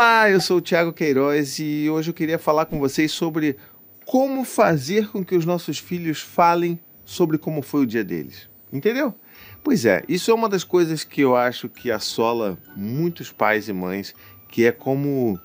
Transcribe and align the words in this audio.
Olá, 0.00 0.30
eu 0.30 0.40
sou 0.40 0.58
o 0.58 0.60
Thiago 0.60 0.92
Queiroz 0.92 1.58
e 1.58 1.90
hoje 1.90 2.10
eu 2.10 2.14
queria 2.14 2.38
falar 2.38 2.66
com 2.66 2.78
vocês 2.78 3.10
sobre 3.10 3.56
como 4.04 4.44
fazer 4.44 5.08
com 5.08 5.24
que 5.24 5.34
os 5.34 5.44
nossos 5.44 5.80
filhos 5.80 6.20
falem 6.20 6.78
sobre 7.04 7.36
como 7.36 7.62
foi 7.62 7.80
o 7.80 7.86
dia 7.86 8.04
deles. 8.04 8.48
Entendeu? 8.72 9.12
Pois 9.60 9.84
é, 9.84 10.04
isso 10.08 10.30
é 10.30 10.34
uma 10.34 10.48
das 10.48 10.62
coisas 10.62 11.02
que 11.02 11.20
eu 11.20 11.34
acho 11.34 11.68
que 11.68 11.90
assola 11.90 12.56
muitos 12.76 13.32
pais 13.32 13.68
e 13.68 13.72
mães, 13.72 14.14
que 14.48 14.64
é 14.64 14.70
como 14.70 15.36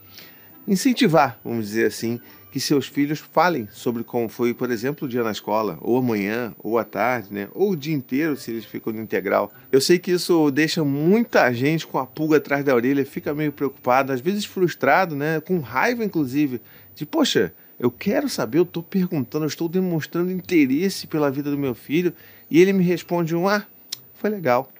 incentivar, 0.67 1.39
vamos 1.43 1.69
dizer 1.69 1.87
assim, 1.87 2.21
que 2.53 2.59
seus 2.59 2.85
filhos 2.85 3.17
falem 3.17 3.67
sobre 3.71 4.03
como 4.03 4.29
foi, 4.29 4.53
por 4.53 4.69
exemplo, 4.69 5.07
o 5.07 5.09
dia 5.09 5.23
na 5.23 5.31
escola, 5.31 5.75
ou 5.81 5.97
amanhã, 5.97 6.53
ou 6.59 6.77
à 6.77 6.83
tarde, 6.83 7.33
né? 7.33 7.47
ou 7.51 7.71
o 7.71 7.75
dia 7.75 7.95
inteiro, 7.95 8.37
se 8.37 8.51
eles 8.51 8.63
ficam 8.63 8.93
no 8.93 9.01
integral. 9.01 9.51
Eu 9.71 9.81
sei 9.81 9.97
que 9.97 10.11
isso 10.11 10.51
deixa 10.51 10.83
muita 10.83 11.51
gente 11.51 11.87
com 11.87 11.97
a 11.97 12.05
pulga 12.05 12.37
atrás 12.37 12.63
da 12.63 12.75
orelha, 12.75 13.03
fica 13.07 13.33
meio 13.33 13.51
preocupado, 13.51 14.13
às 14.13 14.21
vezes 14.21 14.45
frustrado, 14.45 15.15
né? 15.15 15.39
com 15.39 15.57
raiva, 15.61 16.05
inclusive, 16.05 16.61
de, 16.93 17.07
poxa, 17.07 17.51
eu 17.79 17.89
quero 17.89 18.29
saber, 18.29 18.59
eu 18.59 18.63
estou 18.63 18.83
perguntando, 18.83 19.45
eu 19.45 19.49
estou 19.49 19.67
demonstrando 19.67 20.31
interesse 20.31 21.07
pela 21.07 21.31
vida 21.31 21.49
do 21.49 21.57
meu 21.57 21.73
filho, 21.73 22.13
e 22.51 22.61
ele 22.61 22.71
me 22.71 22.83
responde 22.83 23.35
um, 23.35 23.47
ah, 23.47 23.65
foi 24.13 24.29
legal. 24.29 24.71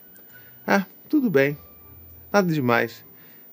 Ah, 0.68 0.86
tudo 1.10 1.28
bem. 1.28 1.58
Nada 2.32 2.54
demais. 2.54 3.04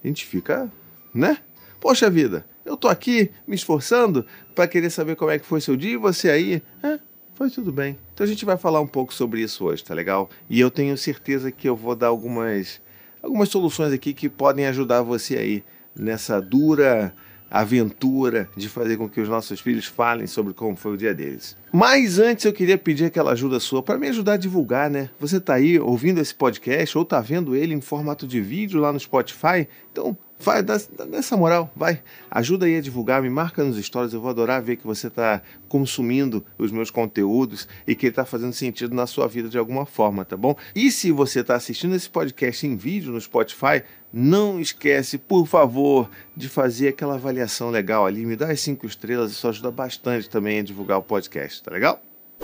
A 0.05 0.07
gente 0.07 0.27
fica, 0.27 0.71
né? 1.15 1.39
Poxa 1.81 2.11
vida, 2.11 2.45
eu 2.71 2.77
tô 2.77 2.89
aqui 2.89 3.31
me 3.47 3.57
esforçando 3.57 4.25
para 4.55 4.69
querer 4.69 4.91
saber 4.91 5.17
como 5.17 5.31
é 5.31 5.39
que 5.39 5.45
foi 5.45 5.61
seu 5.61 5.77
dia 5.77 5.93
e 5.93 5.97
você 5.97 6.31
aí, 6.31 6.63
é, 6.83 6.99
foi 7.35 7.51
tudo 7.51 7.73
bem. 7.73 7.99
Então 8.15 8.25
a 8.25 8.29
gente 8.29 8.45
vai 8.45 8.57
falar 8.57 8.81
um 8.81 8.87
pouco 8.87 9.13
sobre 9.13 9.43
isso 9.43 9.65
hoje, 9.65 9.83
tá 9.85 9.93
legal? 9.93 10.31
E 10.49 10.61
eu 10.61 10.71
tenho 10.71 10.97
certeza 10.97 11.51
que 11.51 11.69
eu 11.69 11.75
vou 11.75 11.97
dar 11.97 12.07
algumas 12.07 12.81
algumas 13.23 13.51
soluções 13.51 13.93
aqui 13.93 14.15
que 14.15 14.29
podem 14.29 14.67
ajudar 14.67 15.03
você 15.03 15.37
aí 15.37 15.65
nessa 15.95 16.41
dura 16.41 17.13
aventura 17.51 18.49
de 18.57 18.69
fazer 18.69 18.97
com 18.97 19.09
que 19.09 19.21
os 19.21 19.29
nossos 19.29 19.59
filhos 19.59 19.85
falem 19.85 20.29
sobre 20.29 20.55
como 20.55 20.77
foi 20.77 20.93
o 20.93 20.97
dia 20.97 21.13
deles. 21.13 21.57
Mas 21.73 22.21
antes 22.21 22.45
eu 22.45 22.53
queria 22.53 22.79
pedir 22.79 23.07
aquela 23.07 23.33
ajuda 23.33 23.59
sua 23.59 23.83
para 23.83 23.99
me 23.99 24.07
ajudar 24.09 24.35
a 24.35 24.37
divulgar, 24.37 24.89
né? 24.89 25.11
Você 25.19 25.39
está 25.39 25.55
aí 25.55 25.79
ouvindo 25.79 26.21
esse 26.21 26.33
podcast 26.33 26.97
ou 26.97 27.03
está 27.03 27.21
vendo 27.21 27.57
ele 27.57 27.75
em 27.75 27.81
formato 27.81 28.27
de 28.27 28.41
vídeo 28.41 28.81
lá 28.81 28.93
no 28.93 29.01
Spotify? 29.01 29.67
Então 29.91 30.17
Vai, 30.43 30.63
dá, 30.63 30.81
dá 30.97 31.19
essa 31.19 31.37
moral, 31.37 31.71
vai. 31.77 32.03
Ajuda 32.31 32.65
aí 32.65 32.77
a 32.77 32.81
divulgar, 32.81 33.21
me 33.21 33.29
marca 33.29 33.63
nos 33.63 33.77
stories. 33.77 34.15
Eu 34.15 34.23
vou 34.23 34.31
adorar 34.31 34.63
ver 34.63 34.77
que 34.77 34.87
você 34.87 35.09
está 35.09 35.43
consumindo 35.69 36.43
os 36.57 36.73
meus 36.73 36.91
conteúdos 36.91 37.69
e 37.87 37.95
que 37.95 38.07
está 38.07 38.25
fazendo 38.25 38.55
sentido 38.55 38.95
na 38.95 39.07
sua 39.07 39.29
vida 39.29 39.51
de 39.51 39.59
alguma 39.59 39.85
forma, 39.85 40.25
tá 40.25 40.39
bom? 40.39 40.57
E 40.75 40.91
se 40.91 41.13
você 41.13 41.41
está 41.41 41.57
assistindo 41.57 41.95
esse 41.95 42.09
podcast 42.09 42.67
em 42.67 42.75
vídeo 42.75 43.13
no 43.13 43.21
Spotify, 43.21 43.83
não 44.11 44.59
esquece, 44.59 45.19
por 45.19 45.47
favor, 45.47 46.09
de 46.35 46.49
fazer 46.49 46.89
aquela 46.89 47.17
avaliação 47.17 47.69
legal 47.69 48.07
ali. 48.07 48.25
Me 48.25 48.35
dá 48.35 48.51
as 48.51 48.63
cinco 48.63 48.87
estrelas, 48.87 49.33
isso 49.33 49.47
ajuda 49.47 49.71
bastante 49.71 50.31
também 50.31 50.61
a 50.61 50.63
divulgar 50.63 50.97
o 50.97 51.03
podcast, 51.03 51.63
tá 51.63 51.71
legal? 51.71 52.01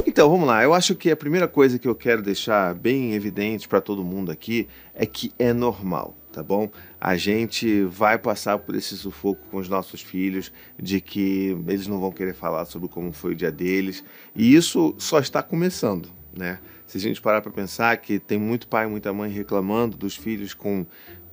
Então, 0.06 0.28
vamos 0.28 0.46
lá. 0.46 0.62
Eu 0.62 0.74
acho 0.74 0.94
que 0.94 1.10
a 1.10 1.16
primeira 1.16 1.48
coisa 1.48 1.78
que 1.78 1.88
eu 1.88 1.94
quero 1.94 2.20
deixar 2.20 2.74
bem 2.74 3.14
evidente 3.14 3.66
para 3.66 3.80
todo 3.80 4.04
mundo 4.04 4.30
aqui 4.30 4.68
é 4.94 5.06
que 5.06 5.32
é 5.38 5.54
normal 5.54 6.14
tá 6.36 6.42
bom? 6.42 6.70
A 7.00 7.16
gente 7.16 7.84
vai 7.84 8.18
passar 8.18 8.58
por 8.58 8.74
esse 8.74 8.94
sufoco 8.94 9.40
com 9.50 9.56
os 9.56 9.70
nossos 9.70 10.02
filhos, 10.02 10.52
de 10.78 11.00
que 11.00 11.56
eles 11.66 11.86
não 11.86 11.98
vão 11.98 12.12
querer 12.12 12.34
falar 12.34 12.66
sobre 12.66 12.90
como 12.90 13.10
foi 13.10 13.32
o 13.32 13.34
dia 13.34 13.50
deles, 13.50 14.04
e 14.34 14.54
isso 14.54 14.94
só 14.98 15.18
está 15.18 15.42
começando, 15.42 16.10
né? 16.36 16.58
Se 16.86 16.98
a 16.98 17.00
gente 17.00 17.22
parar 17.22 17.40
para 17.40 17.50
pensar 17.50 17.96
que 17.96 18.18
tem 18.18 18.38
muito 18.38 18.68
pai 18.68 18.84
e 18.84 18.88
muita 18.88 19.14
mãe 19.14 19.30
reclamando 19.30 19.96
dos 19.96 20.14
filhos 20.14 20.52
com 20.52 20.84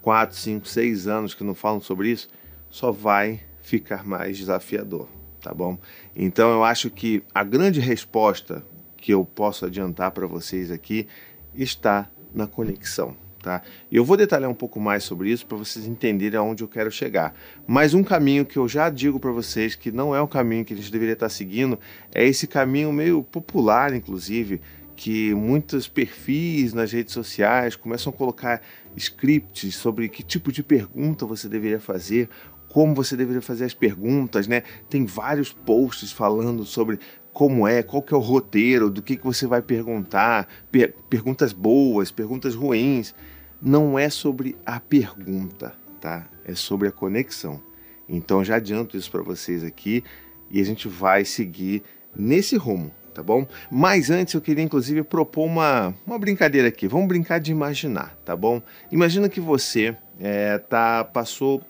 4, 0.01 0.37
5, 0.37 0.65
6 0.65 1.07
anos 1.07 1.33
que 1.33 1.43
não 1.43 1.53
falam 1.53 1.81
sobre 1.81 2.09
isso, 2.09 2.29
só 2.69 2.89
vai 2.89 3.41
ficar 3.61 4.05
mais 4.05 4.37
desafiador, 4.37 5.09
tá 5.41 5.53
bom? 5.53 5.77
Então 6.15 6.49
eu 6.49 6.63
acho 6.63 6.89
que 6.89 7.21
a 7.35 7.43
grande 7.43 7.81
resposta 7.81 8.65
que 8.95 9.13
eu 9.13 9.25
posso 9.25 9.65
adiantar 9.65 10.11
para 10.11 10.25
vocês 10.25 10.71
aqui 10.71 11.09
está 11.53 12.09
na 12.33 12.47
conexão 12.47 13.21
Tá? 13.43 13.61
Eu 13.91 14.05
vou 14.05 14.15
detalhar 14.15 14.49
um 14.49 14.53
pouco 14.53 14.79
mais 14.79 15.03
sobre 15.03 15.29
isso 15.29 15.45
para 15.45 15.57
vocês 15.57 15.85
entenderem 15.85 16.39
aonde 16.39 16.63
eu 16.63 16.67
quero 16.67 16.89
chegar. 16.89 17.35
Mas 17.67 17.93
um 17.93 18.01
caminho 18.01 18.45
que 18.45 18.55
eu 18.55 18.69
já 18.69 18.89
digo 18.89 19.19
para 19.19 19.31
vocês 19.31 19.75
que 19.75 19.91
não 19.91 20.15
é 20.15 20.21
um 20.21 20.27
caminho 20.27 20.63
que 20.63 20.73
a 20.73 20.77
gente 20.77 20.89
deveria 20.89 21.11
estar 21.11 21.27
seguindo 21.27 21.77
é 22.15 22.25
esse 22.25 22.47
caminho 22.47 22.93
meio 22.93 23.21
popular, 23.21 23.93
inclusive, 23.93 24.61
que 24.95 25.35
muitos 25.35 25.89
perfis 25.89 26.73
nas 26.73 26.93
redes 26.93 27.13
sociais 27.13 27.75
começam 27.75 28.13
a 28.13 28.15
colocar 28.15 28.61
scripts 28.95 29.75
sobre 29.75 30.07
que 30.07 30.23
tipo 30.23 30.49
de 30.49 30.63
pergunta 30.63 31.25
você 31.25 31.49
deveria 31.49 31.81
fazer, 31.81 32.29
como 32.69 32.95
você 32.95 33.17
deveria 33.17 33.41
fazer 33.41 33.65
as 33.65 33.73
perguntas, 33.73 34.47
né? 34.47 34.63
Tem 34.89 35.05
vários 35.05 35.51
posts 35.51 36.13
falando 36.13 36.63
sobre 36.63 36.97
como 37.33 37.67
é, 37.67 37.81
qual 37.81 38.01
que 38.01 38.13
é 38.13 38.17
o 38.17 38.19
roteiro, 38.19 38.89
do 38.91 39.01
que, 39.01 39.17
que 39.17 39.23
você 39.23 39.47
vai 39.47 39.61
perguntar, 39.61 40.47
per 40.71 40.93
perguntas 41.09 41.51
boas, 41.51 42.11
perguntas 42.11 42.53
ruins 42.53 43.13
não 43.63 43.97
é 43.97 44.09
sobre 44.09 44.57
a 44.65 44.79
pergunta, 44.79 45.73
tá? 46.01 46.27
É 46.43 46.53
sobre 46.53 46.89
a 46.89 46.91
conexão. 46.91 47.61
Então 48.07 48.43
já 48.43 48.57
adianto 48.57 48.97
isso 48.97 49.09
para 49.09 49.21
vocês 49.21 49.63
aqui 49.63 50.03
e 50.51 50.59
a 50.59 50.65
gente 50.65 50.87
vai 50.89 51.23
seguir 51.23 51.81
nesse 52.13 52.57
rumo, 52.57 52.91
tá 53.13 53.23
bom? 53.23 53.47
Mas 53.71 54.09
antes 54.09 54.33
eu 54.33 54.41
queria 54.41 54.63
inclusive 54.63 55.01
propor 55.03 55.45
uma, 55.45 55.95
uma 56.05 56.19
brincadeira 56.19 56.67
aqui. 56.67 56.87
Vamos 56.87 57.07
brincar 57.07 57.39
de 57.39 57.51
imaginar, 57.51 58.17
tá 58.25 58.35
bom? 58.35 58.61
Imagina 58.91 59.29
que 59.29 59.39
você 59.39 59.95
é, 60.19 60.57
tá 60.57 61.03
passou 61.05 61.63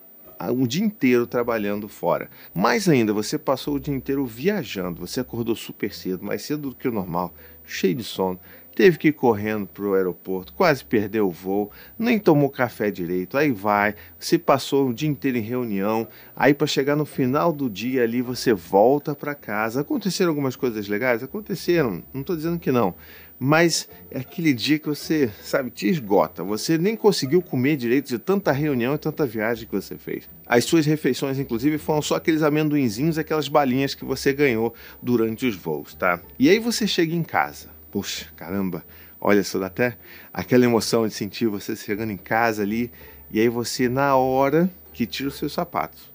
um 0.52 0.66
dia 0.66 0.84
inteiro 0.84 1.28
trabalhando 1.28 1.88
fora. 1.88 2.30
Mais 2.54 2.90
ainda, 2.90 3.14
você 3.14 3.38
passou 3.38 3.76
o 3.76 3.80
dia 3.80 3.94
inteiro 3.94 4.26
viajando. 4.26 5.00
Você 5.00 5.20
acordou 5.20 5.56
super 5.56 5.94
cedo, 5.94 6.26
mais 6.26 6.42
cedo 6.42 6.70
do 6.70 6.76
que 6.76 6.88
o 6.88 6.92
normal, 6.92 7.34
cheio 7.64 7.96
de 7.96 8.04
sono 8.04 8.40
teve 8.76 8.98
que 8.98 9.10
ir 9.10 9.14
correndo 9.14 9.68
para 9.68 9.84
o 9.84 9.94
aeroporto, 9.94 10.54
quase 10.54 10.84
perdeu 10.84 11.28
o 11.28 11.32
voo, 11.32 11.72
nem 11.98 12.20
tomou 12.20 12.50
café 12.50 12.90
direito. 12.90 13.38
Aí 13.38 13.52
vai, 13.52 13.96
você 14.20 14.38
passou 14.38 14.90
o 14.90 14.94
dia 14.94 15.10
inteiro 15.10 15.38
em 15.38 15.42
reunião, 15.42 16.08
aí 16.36 16.54
para 16.54 16.68
chegar 16.68 16.96
no 16.96 17.06
final 17.06 17.54
do 17.54 17.70
dia 17.70 18.04
ali 18.04 18.22
você 18.22 18.54
volta 18.54 19.16
para 19.16 19.36
casa. 19.36 19.82
Aconteceram 19.82 20.30
algumas 20.30 20.56
coisas 20.56 20.88
legais? 20.88 21.24
Aconteceram, 21.24 22.04
não 22.14 22.22
estou 22.22 22.36
dizendo 22.36 22.60
que 22.60 22.72
não. 22.72 22.96
Mas 23.40 23.90
é 24.10 24.20
aquele 24.20 24.54
dia 24.54 24.80
que 24.80 24.88
você, 24.88 25.30
sabe, 25.42 25.70
te 25.70 25.90
esgota. 25.90 26.44
Você 26.44 26.78
nem 26.78 26.96
conseguiu 26.96 27.42
comer 27.42 27.76
direito 27.76 28.08
de 28.08 28.18
tanta 28.18 28.54
reunião 28.54 28.96
e 28.96 28.98
tanta 28.98 29.26
viagem 29.26 29.68
que 29.68 29.76
você 29.76 29.98
fez. 29.98 30.30
As 30.46 30.64
suas 30.64 30.86
refeições, 30.86 31.38
inclusive, 31.38 31.78
foram 31.78 32.02
só 32.02 32.16
aqueles 32.16 32.42
amendoinzinhos, 32.42 33.18
aquelas 33.18 33.50
balinhas 33.50 33.96
que 33.96 34.06
você 34.06 34.32
ganhou 34.32 34.74
durante 35.02 35.46
os 35.46 35.58
voos, 35.58 35.94
tá? 35.94 36.22
E 36.40 36.48
aí 36.48 36.58
você 36.60 36.88
chega 36.88 37.14
em 37.14 37.24
casa 37.24 37.73
Puxa, 37.94 38.26
caramba, 38.36 38.84
olha 39.22 39.44
só, 39.44 39.60
dá 39.60 39.68
até 39.68 39.96
aquela 40.34 40.66
emoção 40.66 41.08
de 41.08 41.14
sentir 41.14 41.46
você 41.46 41.76
chegando 41.76 42.12
em 42.12 42.18
casa 42.18 42.64
ali, 42.64 42.92
e 43.30 43.40
aí 43.40 43.48
você, 43.48 43.88
na 43.88 44.16
hora 44.16 44.68
que 44.92 45.06
tira 45.06 45.30
os 45.30 45.36
seus 45.36 45.54
sapatos, 45.54 46.12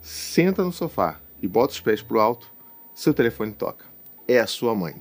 senta 0.00 0.64
no 0.64 0.72
sofá 0.72 1.20
e 1.40 1.46
bota 1.46 1.74
os 1.74 1.80
pés 1.80 2.02
pro 2.02 2.18
alto, 2.18 2.52
seu 2.92 3.14
telefone 3.14 3.52
toca. 3.52 3.84
É 4.26 4.40
a 4.40 4.48
sua 4.48 4.74
mãe. 4.74 5.00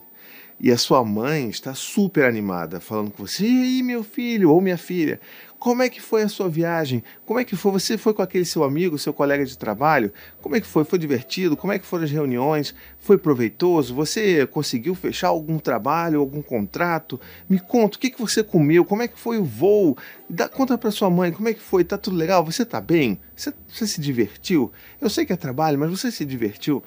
E 0.60 0.72
a 0.72 0.78
sua 0.78 1.04
mãe 1.04 1.50
está 1.50 1.74
super 1.74 2.26
animada, 2.26 2.80
falando 2.80 3.10
com 3.10 3.26
você: 3.26 3.44
e 3.44 3.64
aí, 3.64 3.82
meu 3.82 4.04
filho 4.04 4.52
ou 4.52 4.62
minha 4.62 4.78
filha, 4.78 5.20
como 5.62 5.84
é 5.84 5.90
que 5.90 6.02
foi 6.02 6.24
a 6.24 6.28
sua 6.28 6.50
viagem? 6.50 7.04
Como 7.24 7.40
é 7.40 7.46
que 7.46 7.56
foi? 7.56 7.72
Você 7.74 7.96
foi 7.96 8.16
com 8.16 8.24
aquele 8.24 8.46
seu 8.46 8.64
amigo, 8.64 8.98
seu 8.98 9.14
colega 9.14 9.46
de 9.46 9.56
trabalho? 9.56 10.12
Como 10.42 10.56
é 10.56 10.60
que 10.60 10.66
foi? 10.66 10.84
Foi 10.84 10.98
divertido? 10.98 11.56
Como 11.56 11.72
é 11.72 11.78
que 11.78 11.86
foram 11.86 12.04
as 12.04 12.10
reuniões? 12.10 12.74
Foi 13.00 13.16
proveitoso? 13.16 13.94
Você 13.94 14.48
conseguiu 14.48 14.96
fechar 14.96 15.28
algum 15.28 15.60
trabalho, 15.60 16.20
algum 16.20 16.42
contrato? 16.42 17.22
Me 17.48 17.60
conta, 17.60 17.96
o 17.96 18.00
que, 18.00 18.10
que 18.10 18.20
você 18.20 18.44
comeu? 18.44 18.84
Como 18.84 19.04
é 19.04 19.08
que 19.08 19.20
foi 19.20 19.38
o 19.38 19.46
voo? 19.46 19.96
Dá 20.28 20.50
conta 20.50 20.80
para 20.80 20.90
sua 20.90 21.12
mãe, 21.12 21.32
como 21.32 21.48
é 21.48 21.54
que 21.54 21.62
foi? 21.62 21.84
Tá 21.84 21.96
tudo 21.96 22.18
legal? 22.18 22.44
Você 22.44 22.66
tá 22.66 22.82
bem? 22.82 23.20
Você, 23.36 23.54
você 23.68 23.86
se 23.86 24.02
divertiu? 24.02 24.72
Eu 25.00 25.12
sei 25.12 25.28
que 25.28 25.34
é 25.34 25.38
trabalho, 25.38 25.78
mas 25.78 25.92
você 25.92 26.10
se 26.10 26.26
divertiu? 26.26 26.84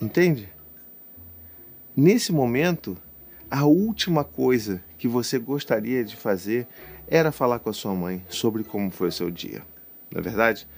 Entende? 0.00 0.52
Nesse 1.96 2.32
momento, 2.32 2.98
a 3.48 3.64
última 3.64 4.24
coisa 4.24 4.82
que 5.00 5.08
você 5.08 5.38
gostaria 5.38 6.04
de 6.04 6.14
fazer 6.14 6.68
era 7.08 7.32
falar 7.32 7.58
com 7.58 7.70
a 7.70 7.72
sua 7.72 7.94
mãe 7.94 8.22
sobre 8.28 8.62
como 8.62 8.90
foi 8.90 9.08
o 9.08 9.12
seu 9.12 9.30
dia, 9.30 9.62
não 10.12 10.20
é 10.20 10.22
verdade? 10.22 10.68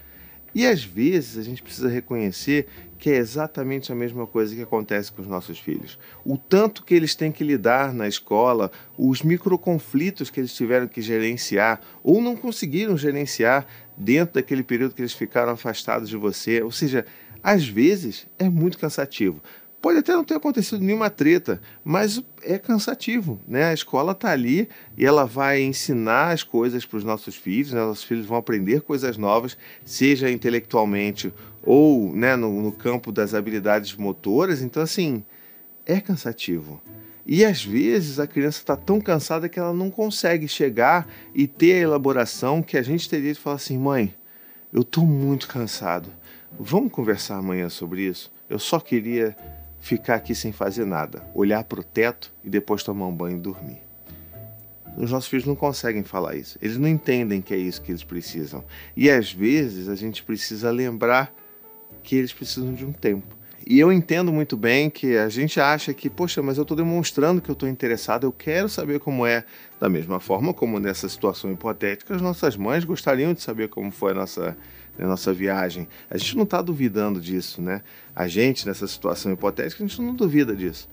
E 0.55 0.65
às 0.65 0.81
vezes 0.81 1.37
a 1.37 1.43
gente 1.43 1.61
precisa 1.61 1.89
reconhecer 1.89 2.67
que 2.97 3.09
é 3.09 3.17
exatamente 3.17 3.91
a 3.91 3.95
mesma 3.95 4.25
coisa 4.25 4.55
que 4.55 4.61
acontece 4.61 5.11
com 5.11 5.21
os 5.21 5.27
nossos 5.27 5.59
filhos. 5.59 5.99
O 6.23 6.37
tanto 6.37 6.85
que 6.85 6.93
eles 6.93 7.15
têm 7.15 7.33
que 7.33 7.43
lidar 7.43 7.93
na 7.93 8.07
escola, 8.07 8.71
os 8.97 9.23
microconflitos 9.23 10.29
que 10.29 10.39
eles 10.39 10.53
tiveram 10.53 10.87
que 10.87 11.01
gerenciar 11.01 11.81
ou 12.01 12.21
não 12.21 12.37
conseguiram 12.37 12.95
gerenciar 12.95 13.67
dentro 13.97 14.35
daquele 14.35 14.63
período 14.63 14.95
que 14.95 15.01
eles 15.01 15.11
ficaram 15.11 15.51
afastados 15.51 16.07
de 16.07 16.15
você. 16.15 16.61
Ou 16.61 16.71
seja, 16.71 17.05
às 17.43 17.67
vezes 17.67 18.25
é 18.39 18.47
muito 18.47 18.77
cansativo. 18.77 19.41
Pode 19.83 19.99
até 19.99 20.13
não 20.13 20.23
ter 20.23 20.35
acontecido 20.35 20.81
nenhuma 20.81 21.09
treta, 21.09 21.59
mas 21.83 22.23
é 22.41 22.57
cansativo, 22.57 23.37
né? 23.45 23.65
A 23.65 23.73
escola 23.73 24.13
está 24.13 24.31
ali 24.31 24.69
e 24.97 25.05
ela 25.05 25.25
vai 25.25 25.61
ensinar 25.61 26.31
as 26.31 26.41
coisas 26.41 26.85
para 26.85 26.99
os 26.99 27.03
nossos 27.03 27.35
filhos, 27.35 27.73
né? 27.73 27.81
Nossos 27.81 28.05
filhos 28.05 28.25
vão 28.25 28.37
aprender 28.37 28.79
coisas 28.79 29.17
novas, 29.17 29.57
seja 29.83 30.31
intelectualmente 30.31 31.33
ou 31.61 32.15
né, 32.15 32.37
no, 32.37 32.61
no 32.61 32.71
campo 32.71 33.11
das 33.11 33.33
habilidades 33.33 33.93
motoras. 33.93 34.61
Então, 34.61 34.81
assim, 34.81 35.21
é 35.85 35.99
cansativo. 35.99 36.81
E 37.25 37.43
às 37.43 37.61
vezes 37.61 38.21
a 38.21 38.27
criança 38.27 38.59
está 38.59 38.77
tão 38.77 39.01
cansada 39.01 39.49
que 39.49 39.59
ela 39.59 39.73
não 39.73 39.91
consegue 39.91 40.47
chegar 40.47 41.09
e 41.35 41.45
ter 41.45 41.73
a 41.73 41.79
elaboração 41.79 42.63
que 42.63 42.77
a 42.77 42.81
gente 42.81 43.09
teria 43.09 43.33
de 43.33 43.39
falar 43.39 43.57
assim: 43.57 43.77
mãe, 43.77 44.15
eu 44.71 44.83
estou 44.83 45.05
muito 45.05 45.45
cansado. 45.45 46.07
Vamos 46.57 46.89
conversar 46.89 47.35
amanhã 47.35 47.67
sobre 47.67 48.03
isso? 48.03 48.31
Eu 48.49 48.59
só 48.59 48.79
queria 48.79 49.35
ficar 49.83 50.15
aqui 50.15 50.33
sem 50.33 50.53
fazer 50.53 50.85
nada, 50.85 51.21
olhar 51.35 51.61
para 51.65 51.81
o 51.81 51.83
teto 51.83 52.31
e 52.41 52.49
depois 52.49 52.83
tomar 52.83 53.05
um 53.05 53.13
banho 53.13 53.35
e 53.35 53.41
dormir. 53.41 53.81
Os 54.95 55.11
nossos 55.11 55.29
filhos 55.29 55.45
não 55.45 55.57
conseguem 55.57 56.03
falar 56.03 56.37
isso. 56.37 56.57
Eles 56.61 56.77
não 56.77 56.87
entendem 56.87 57.41
que 57.41 57.53
é 57.53 57.57
isso 57.57 57.81
que 57.81 57.91
eles 57.91 58.03
precisam. 58.03 58.63
E 58.95 59.09
às 59.09 59.33
vezes 59.33 59.89
a 59.89 59.95
gente 59.95 60.23
precisa 60.23 60.71
lembrar 60.71 61.35
que 62.01 62.15
eles 62.15 62.31
precisam 62.31 62.73
de 62.73 62.85
um 62.85 62.93
tempo. 62.93 63.35
E 63.67 63.77
eu 63.77 63.91
entendo 63.91 64.31
muito 64.31 64.55
bem 64.55 64.89
que 64.89 65.17
a 65.17 65.27
gente 65.27 65.59
acha 65.59 65.93
que, 65.93 66.09
poxa, 66.09 66.41
mas 66.41 66.57
eu 66.57 66.61
estou 66.61 66.77
demonstrando 66.77 67.41
que 67.41 67.49
eu 67.49 67.53
estou 67.53 67.67
interessado, 67.67 68.25
eu 68.25 68.31
quero 68.31 68.69
saber 68.69 68.99
como 68.99 69.25
é. 69.25 69.43
Da 69.81 69.89
mesma 69.89 70.21
forma 70.21 70.53
como 70.53 70.79
nessa 70.79 71.09
situação 71.09 71.51
hipotética, 71.51 72.15
as 72.15 72.21
nossas 72.21 72.55
mães 72.55 72.85
gostariam 72.85 73.33
de 73.33 73.41
saber 73.41 73.67
como 73.67 73.91
foi 73.91 74.11
a 74.11 74.15
nossa 74.15 74.55
na 74.97 75.07
nossa 75.07 75.33
viagem. 75.33 75.87
A 76.09 76.17
gente 76.17 76.35
não 76.35 76.43
está 76.43 76.61
duvidando 76.61 77.19
disso, 77.19 77.61
né? 77.61 77.81
A 78.15 78.27
gente, 78.27 78.67
nessa 78.67 78.87
situação 78.87 79.31
hipotética, 79.31 79.83
a 79.83 79.87
gente 79.87 80.01
não 80.01 80.13
duvida 80.13 80.55
disso. 80.55 80.89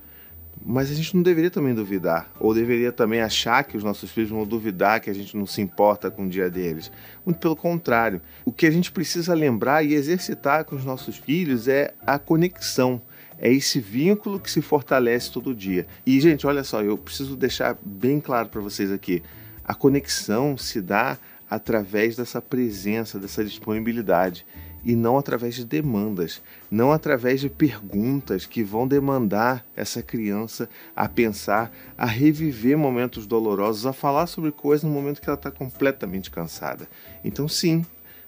Mas 0.62 0.91
a 0.91 0.94
gente 0.94 1.14
não 1.14 1.23
deveria 1.23 1.50
também 1.50 1.75
duvidar, 1.75 2.31
ou 2.38 2.52
deveria 2.52 2.93
também 2.93 3.23
achar 3.23 3.64
que 3.64 3.79
os 3.79 3.85
nossos 3.85 4.11
filhos 4.11 4.29
vão 4.29 4.44
duvidar 4.44 5.00
que 5.00 5.08
a 5.08 5.14
gente 5.14 5.35
não 5.35 5.47
se 5.47 5.62
importa 5.62 6.11
com 6.11 6.26
o 6.26 6.29
dia 6.29 6.50
deles. 6.50 6.93
Muito 7.25 7.38
pelo 7.38 7.56
contrário. 7.56 8.20
O 8.44 8.52
que 8.52 8.67
a 8.67 8.70
gente 8.70 8.93
precisa 8.93 9.32
lembrar 9.32 9.82
e 9.82 9.94
exercitar 9.94 10.64
com 10.64 10.76
os 10.76 10.85
nossos 10.85 11.17
filhos 11.17 11.67
é 11.67 11.94
a 12.06 12.19
conexão. 12.19 13.00
É 13.38 13.50
esse 13.50 13.81
vínculo 13.81 14.38
que 14.38 14.50
se 14.50 14.61
fortalece 14.61 15.32
todo 15.32 15.55
dia. 15.55 15.87
E, 16.05 16.20
gente, 16.20 16.47
olha 16.47 16.62
só, 16.62 16.82
eu 16.82 16.99
preciso 16.99 17.37
deixar 17.37 17.79
bem 17.82 18.20
claro 18.20 18.50
para 18.50 18.61
vocês 18.61 18.93
aqui. 18.93 19.23
A 19.64 19.75
conexão 19.75 20.58
se 20.58 20.82
dá 20.82 21.17
através 21.50 22.14
dessa 22.14 22.41
presença, 22.41 23.19
dessa 23.19 23.44
disponibilidade 23.44 24.47
e 24.85 24.94
não 24.94 25.19
através 25.19 25.56
de 25.56 25.64
demandas, 25.64 26.41
não 26.70 26.93
através 26.93 27.41
de 27.41 27.50
perguntas 27.50 28.47
que 28.47 28.62
vão 28.62 28.87
demandar 28.87 29.67
essa 29.76 30.02
criança 30.02 30.70
a 30.94 31.08
pensar, 31.08 31.70
a 31.99 32.06
reviver 32.06 32.79
momentos 32.79 33.26
dolorosos, 33.26 33.85
a 33.85 33.93
falar 33.93 34.26
sobre 34.26 34.52
coisas 34.52 34.85
no 34.85 34.94
momento 34.94 35.20
que 35.20 35.29
ela 35.29 35.37
está 35.37 35.50
completamente 35.50 36.31
cansada. 36.31 36.88
Então, 37.23 37.47
sim, 37.47 37.85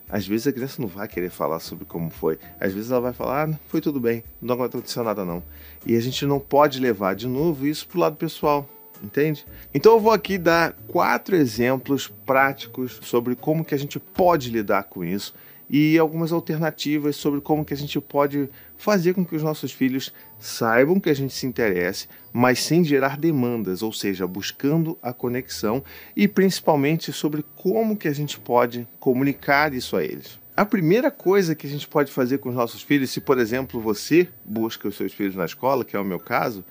às 0.08 0.26
vezes 0.26 0.46
a 0.46 0.52
criança 0.52 0.82
não 0.82 0.88
vai 0.88 1.08
querer 1.08 1.30
falar 1.30 1.60
sobre 1.60 1.86
como 1.86 2.10
foi. 2.10 2.38
Às 2.60 2.74
vezes 2.74 2.90
ela 2.90 3.00
vai 3.00 3.14
falar, 3.14 3.48
ah, 3.48 3.58
foi 3.68 3.80
tudo 3.80 3.98
bem, 3.98 4.22
não 4.42 4.62
aconteceu 4.62 5.02
nada 5.02 5.24
não. 5.24 5.42
E 5.86 5.96
a 5.96 6.00
gente 6.00 6.26
não 6.26 6.38
pode 6.38 6.80
levar 6.80 7.14
de 7.14 7.26
novo 7.26 7.66
isso 7.66 7.88
para 7.88 7.96
o 7.96 8.00
lado 8.00 8.16
pessoal 8.16 8.68
entende? 9.02 9.44
Então 9.74 9.92
eu 9.92 10.00
vou 10.00 10.12
aqui 10.12 10.38
dar 10.38 10.72
quatro 10.88 11.34
exemplos 11.34 12.12
práticos 12.24 13.00
sobre 13.02 13.34
como 13.34 13.64
que 13.64 13.74
a 13.74 13.78
gente 13.78 13.98
pode 13.98 14.50
lidar 14.50 14.84
com 14.84 15.04
isso 15.04 15.34
e 15.72 15.98
algumas 15.98 16.32
alternativas 16.32 17.16
sobre 17.16 17.40
como 17.40 17.64
que 17.64 17.72
a 17.72 17.76
gente 17.76 17.98
pode 17.98 18.48
fazer 18.76 19.14
com 19.14 19.24
que 19.24 19.34
os 19.34 19.42
nossos 19.42 19.72
filhos 19.72 20.12
saibam 20.38 21.00
que 21.00 21.08
a 21.08 21.14
gente 21.14 21.32
se 21.32 21.46
interesse, 21.46 22.08
mas 22.30 22.62
sem 22.62 22.84
gerar 22.84 23.16
demandas, 23.16 23.82
ou 23.82 23.92
seja, 23.92 24.26
buscando 24.26 24.98
a 25.00 25.14
conexão 25.14 25.82
e 26.14 26.28
principalmente 26.28 27.10
sobre 27.10 27.42
como 27.56 27.96
que 27.96 28.06
a 28.06 28.12
gente 28.12 28.38
pode 28.38 28.86
comunicar 29.00 29.72
isso 29.72 29.96
a 29.96 30.04
eles. 30.04 30.38
A 30.54 30.66
primeira 30.66 31.10
coisa 31.10 31.54
que 31.54 31.66
a 31.66 31.70
gente 31.70 31.88
pode 31.88 32.12
fazer 32.12 32.36
com 32.36 32.50
os 32.50 32.54
nossos 32.54 32.82
filhos, 32.82 33.10
se 33.10 33.22
por 33.22 33.38
exemplo 33.38 33.80
você 33.80 34.28
busca 34.44 34.88
os 34.88 34.96
seus 34.96 35.14
filhos 35.14 35.34
na 35.34 35.46
escola, 35.46 35.86
que 35.86 35.96
é 35.96 35.98
o 35.98 36.04
meu 36.04 36.18
caso, 36.18 36.62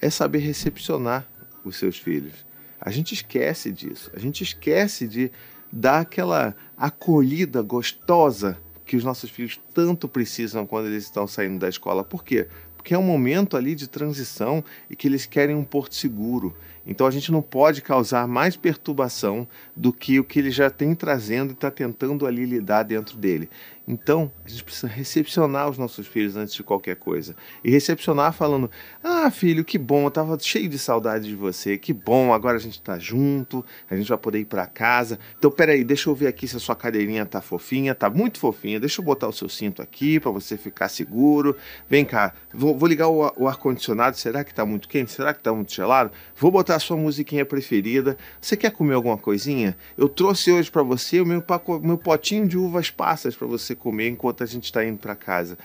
é 0.00 0.08
saber 0.08 0.38
recepcionar 0.38 1.26
os 1.64 1.76
seus 1.76 1.98
filhos. 1.98 2.44
A 2.80 2.90
gente 2.90 3.14
esquece 3.14 3.72
disso. 3.72 4.10
A 4.14 4.18
gente 4.18 4.42
esquece 4.42 5.08
de 5.08 5.30
dar 5.72 6.00
aquela 6.00 6.54
acolhida 6.76 7.62
gostosa 7.62 8.58
que 8.84 8.96
os 8.96 9.04
nossos 9.04 9.30
filhos 9.30 9.58
tanto 9.72 10.06
precisam 10.06 10.66
quando 10.66 10.86
eles 10.86 11.04
estão 11.04 11.26
saindo 11.26 11.58
da 11.58 11.68
escola. 11.68 12.04
Por 12.04 12.22
quê? 12.22 12.46
Porque 12.76 12.92
é 12.92 12.98
um 12.98 13.02
momento 13.02 13.56
ali 13.56 13.74
de 13.74 13.88
transição 13.88 14.62
e 14.90 14.94
que 14.94 15.08
eles 15.08 15.24
querem 15.24 15.56
um 15.56 15.64
porto 15.64 15.94
seguro. 15.94 16.54
Então 16.86 17.06
a 17.06 17.10
gente 17.10 17.32
não 17.32 17.42
pode 17.42 17.82
causar 17.82 18.26
mais 18.26 18.56
perturbação 18.56 19.46
do 19.74 19.92
que 19.92 20.18
o 20.18 20.24
que 20.24 20.38
ele 20.38 20.50
já 20.50 20.70
tem 20.70 20.94
trazendo 20.94 21.50
e 21.50 21.54
está 21.54 21.70
tentando 21.70 22.26
ali 22.26 22.44
lidar 22.44 22.82
dentro 22.82 23.16
dele. 23.16 23.48
Então, 23.86 24.32
a 24.44 24.48
gente 24.48 24.64
precisa 24.64 24.86
recepcionar 24.86 25.68
os 25.68 25.76
nossos 25.76 26.06
filhos 26.06 26.36
antes 26.36 26.54
de 26.54 26.62
qualquer 26.62 26.96
coisa. 26.96 27.36
E 27.62 27.70
recepcionar 27.70 28.32
falando: 28.32 28.70
Ah, 29.02 29.30
filho, 29.30 29.62
que 29.62 29.76
bom, 29.76 30.04
eu 30.04 30.08
estava 30.08 30.38
cheio 30.38 30.68
de 30.70 30.78
saudade 30.78 31.28
de 31.28 31.34
você, 31.34 31.76
que 31.76 31.92
bom, 31.92 32.32
agora 32.32 32.56
a 32.56 32.60
gente 32.60 32.74
está 32.74 32.98
junto, 32.98 33.64
a 33.90 33.94
gente 33.94 34.08
vai 34.08 34.16
poder 34.16 34.40
ir 34.40 34.46
para 34.46 34.66
casa. 34.66 35.18
Então, 35.38 35.50
peraí, 35.50 35.84
deixa 35.84 36.08
eu 36.08 36.14
ver 36.14 36.28
aqui 36.28 36.48
se 36.48 36.56
a 36.56 36.60
sua 36.60 36.74
cadeirinha 36.74 37.26
tá 37.26 37.42
fofinha, 37.42 37.94
tá 37.94 38.08
muito 38.08 38.38
fofinha, 38.38 38.80
deixa 38.80 39.02
eu 39.02 39.04
botar 39.04 39.28
o 39.28 39.32
seu 39.32 39.50
cinto 39.50 39.82
aqui 39.82 40.18
para 40.18 40.30
você 40.30 40.56
ficar 40.56 40.88
seguro. 40.88 41.54
Vem 41.88 42.06
cá, 42.06 42.32
vou, 42.54 42.76
vou 42.76 42.88
ligar 42.88 43.08
o, 43.08 43.30
o 43.36 43.46
ar-condicionado, 43.46 44.16
será 44.16 44.42
que 44.42 44.50
está 44.50 44.64
muito 44.64 44.88
quente? 44.88 45.12
Será 45.12 45.34
que 45.34 45.40
está 45.40 45.52
muito 45.52 45.74
gelado? 45.74 46.10
Vou 46.36 46.50
botar 46.50 46.73
a 46.74 46.80
sua 46.80 46.96
musiquinha 46.96 47.44
preferida. 47.44 48.16
Você 48.40 48.56
quer 48.56 48.70
comer 48.70 48.94
alguma 48.94 49.16
coisinha? 49.16 49.76
Eu 49.96 50.08
trouxe 50.08 50.52
hoje 50.52 50.70
para 50.70 50.82
você 50.82 51.20
o 51.20 51.26
meu, 51.26 51.42
meu 51.82 51.98
potinho 51.98 52.46
de 52.46 52.58
uvas 52.58 52.90
passas 52.90 53.34
para 53.36 53.46
você 53.46 53.74
comer 53.74 54.08
enquanto 54.08 54.42
a 54.42 54.46
gente 54.46 54.64
está 54.64 54.84
indo 54.84 54.98
para 54.98 55.14
casa. 55.14 55.58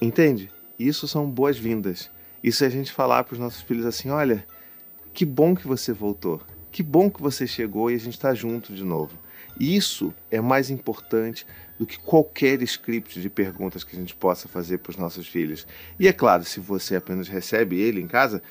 Entende? 0.00 0.50
Isso 0.78 1.06
são 1.06 1.30
boas-vindas. 1.30 2.10
Isso 2.42 2.64
é 2.64 2.66
a 2.66 2.70
gente 2.70 2.92
falar 2.92 3.24
para 3.24 3.34
os 3.34 3.38
nossos 3.38 3.62
filhos 3.62 3.86
assim: 3.86 4.10
olha, 4.10 4.44
que 5.12 5.24
bom 5.24 5.54
que 5.54 5.66
você 5.66 5.92
voltou. 5.92 6.40
Que 6.70 6.82
bom 6.82 7.10
que 7.10 7.20
você 7.20 7.46
chegou 7.46 7.90
e 7.90 7.94
a 7.94 7.98
gente 7.98 8.14
está 8.14 8.34
junto 8.34 8.72
de 8.72 8.82
novo. 8.82 9.16
Isso 9.60 10.14
é 10.30 10.40
mais 10.40 10.70
importante 10.70 11.46
do 11.78 11.86
que 11.86 11.98
qualquer 11.98 12.62
script 12.62 13.20
de 13.20 13.28
perguntas 13.28 13.84
que 13.84 13.94
a 13.94 13.98
gente 13.98 14.14
possa 14.14 14.48
fazer 14.48 14.78
para 14.78 14.90
os 14.90 14.96
nossos 14.96 15.28
filhos. 15.28 15.66
E 15.98 16.08
é 16.08 16.12
claro, 16.12 16.44
se 16.44 16.58
você 16.58 16.96
apenas 16.96 17.28
recebe 17.28 17.78
ele 17.78 18.00
em 18.00 18.06
casa, 18.06 18.42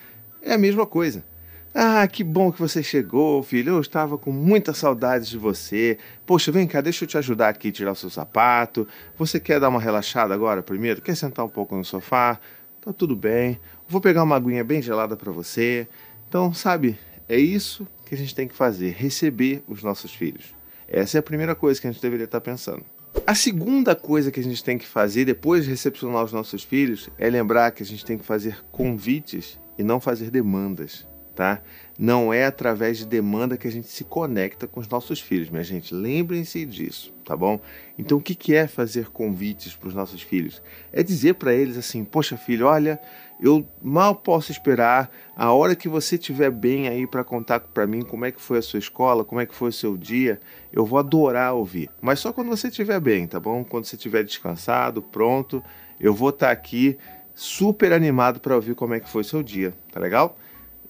é 0.42 0.54
a 0.54 0.58
mesma 0.58 0.86
coisa. 0.86 1.24
Ah, 1.74 2.06
que 2.06 2.22
bom 2.22 2.52
que 2.52 2.60
você 2.60 2.84
chegou, 2.84 3.42
filho. 3.42 3.76
Eu 3.76 3.80
estava 3.80 4.18
com 4.18 4.30
muita 4.30 4.74
saudade 4.74 5.30
de 5.30 5.38
você. 5.38 5.98
Poxa, 6.26 6.52
vem 6.52 6.68
cá, 6.68 6.82
deixa 6.82 7.06
eu 7.06 7.08
te 7.08 7.18
ajudar 7.18 7.48
aqui 7.48 7.70
a 7.70 7.72
tirar 7.72 7.92
o 7.94 7.96
seu 7.96 8.10
sapato. 8.10 8.86
Você 9.18 9.40
quer 9.40 9.58
dar 9.58 9.70
uma 9.70 9.80
relaxada 9.80 10.34
agora 10.34 10.62
primeiro? 10.62 11.02
Quer 11.02 11.16
sentar 11.16 11.46
um 11.46 11.50
pouco 11.50 11.74
no 11.74 11.86
sofá? 11.86 12.38
Tá 12.82 12.92
tudo 12.92 13.16
bem. 13.16 13.58
Vou 13.88 14.02
pegar 14.02 14.24
uma 14.24 14.36
aguinha 14.36 14.66
bem 14.66 14.82
gelada 14.82 15.16
para 15.16 15.32
você. 15.32 15.88
Então, 16.28 16.54
sabe, 16.54 17.00
é 17.30 17.38
isso 17.38 17.88
que 18.06 18.16
a 18.16 18.18
gente 18.18 18.36
tem 18.36 18.50
que 18.50 18.56
fazer, 18.56 18.90
receber 18.92 19.64
os 19.66 19.82
nossos 19.82 20.14
filhos. 20.14 20.54
Essa 20.90 21.18
é 21.18 21.20
a 21.20 21.24
primeira 21.24 21.56
coisa 21.56 21.80
que 21.80 21.88
a 21.88 21.92
gente 21.92 22.02
deveria 22.02 22.26
estar 22.26 22.42
pensando. 22.42 22.84
A 23.26 23.34
segunda 23.34 23.96
coisa 23.96 24.30
que 24.30 24.42
a 24.42 24.44
gente 24.44 24.62
tem 24.62 24.78
que 24.78 24.86
fazer 24.86 25.24
depois 25.24 25.64
de 25.64 25.70
recepcionar 25.70 26.22
os 26.22 26.34
nossos 26.34 26.64
filhos 26.64 27.10
é 27.18 27.30
lembrar 27.30 27.72
que 27.72 27.82
a 27.82 27.86
gente 27.86 28.04
tem 28.04 28.18
que 28.18 28.26
fazer 28.26 28.62
convites 28.74 29.58
e 29.78 29.84
não 29.84 30.02
fazer 30.02 30.30
demandas 30.30 31.10
tá? 31.36 31.62
Não 31.98 32.34
é 32.34 32.46
através 32.46 32.98
de 32.98 33.06
demanda 33.06 33.58
que 33.58 33.68
a 33.68 33.72
gente 33.72 33.88
se 33.88 34.04
conecta 34.04 34.68
com 34.68 34.80
os 34.80 34.88
nossos 34.88 35.20
filhos, 35.20 35.50
minha 35.50 35.64
gente. 35.64 35.94
Lembrem-se 35.94 36.66
disso, 36.66 37.14
tá 37.24 37.36
bom? 37.36 37.60
Então, 37.98 38.18
o 38.18 38.22
que 38.22 38.56
é 38.56 38.68
fazer 38.68 39.10
convites 39.10 39.76
para 39.76 39.90
os 39.90 39.94
nossos 39.94 40.22
filhos? 40.22 40.62
É 40.92 41.04
dizer 41.04 41.36
para 41.36 41.54
eles 41.54 41.78
assim: 41.78 42.04
Poxa, 42.04 42.38
filho, 42.38 42.66
olha, 42.66 43.00
eu 43.40 43.68
mal 43.82 44.16
posso 44.16 44.52
esperar 44.52 45.12
a 45.36 45.52
hora 45.52 45.76
que 45.76 45.88
você 45.88 46.16
estiver 46.16 46.52
bem 46.52 46.88
aí 46.88 47.06
para 47.06 47.24
contar 47.24 47.60
para 47.60 47.88
mim 47.88 48.02
como 48.02 48.26
é 48.26 48.32
que 48.32 48.42
foi 48.42 48.60
a 48.60 48.62
sua 48.62 48.80
escola, 48.80 49.24
como 49.24 49.42
é 49.42 49.46
que 49.46 49.56
foi 49.56 49.70
o 49.70 49.74
seu 49.74 49.98
dia. 49.98 50.40
Eu 50.72 50.86
vou 50.86 50.98
adorar 51.00 51.54
ouvir, 51.54 51.90
mas 52.02 52.20
só 52.20 52.34
quando 52.34 52.50
você 52.50 52.68
estiver 52.68 53.00
bem, 53.00 53.28
tá 53.28 53.40
bom? 53.40 53.64
Quando 53.64 53.86
você 53.86 53.96
estiver 53.96 54.24
descansado, 54.24 55.02
pronto, 55.02 55.64
eu 56.00 56.14
vou 56.14 56.30
estar 56.30 56.48
tá 56.48 56.52
aqui 56.52 56.98
super 57.34 57.94
animado 57.94 58.40
para 58.40 58.56
ouvir 58.56 58.76
como 58.76 58.94
é 58.94 59.00
que 59.00 59.10
foi 59.10 59.22
o 59.22 59.26
seu 59.26 59.42
dia, 59.42 59.74
tá 59.92 60.00
legal? 60.00 60.38